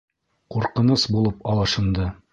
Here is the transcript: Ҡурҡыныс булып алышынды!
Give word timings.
Ҡурҡыныс 0.55 1.05
булып 1.17 1.47
алышынды! 1.53 2.13